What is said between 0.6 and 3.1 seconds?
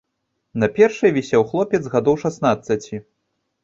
На першай вісеў хлопец гадоў шаснаццаці.